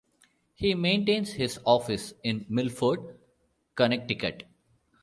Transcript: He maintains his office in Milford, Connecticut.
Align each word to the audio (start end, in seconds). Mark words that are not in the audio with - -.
He 0.55 0.73
maintains 0.73 1.33
his 1.33 1.59
office 1.63 2.15
in 2.23 2.47
Milford, 2.49 3.19
Connecticut. 3.75 4.45